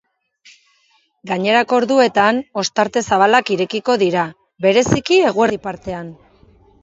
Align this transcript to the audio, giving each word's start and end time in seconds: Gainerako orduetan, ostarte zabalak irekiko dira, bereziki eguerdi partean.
Gainerako 1.31 1.77
orduetan, 1.81 2.39
ostarte 2.63 3.03
zabalak 3.11 3.53
irekiko 3.57 3.99
dira, 4.05 4.23
bereziki 4.67 5.23
eguerdi 5.33 5.61
partean. 5.69 6.11